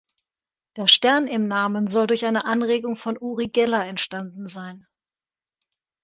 Der 0.77 0.87
Stern 0.87 1.27
im 1.27 1.47
Namen 1.47 1.85
soll 1.85 2.07
durch 2.07 2.25
eine 2.25 2.45
Anregung 2.45 2.95
von 2.95 3.19
Uri 3.19 3.49
Geller 3.49 3.85
entstanden 3.85 4.47
sein. 4.47 4.87